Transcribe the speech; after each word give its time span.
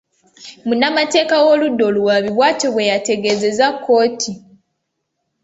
Munnamateeka 0.67 1.35
w'oludda 1.45 1.83
oluwaabi 1.89 2.29
bw'atyo 2.35 2.67
bwe 2.73 2.87
yategezezza 2.91 3.67
kkooti. 3.75 4.31